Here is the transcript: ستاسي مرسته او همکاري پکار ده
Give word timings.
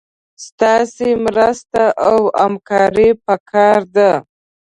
ستاسي 0.45 1.11
مرسته 1.25 1.83
او 2.09 2.19
همکاري 2.41 3.09
پکار 3.25 3.79
ده 3.95 4.11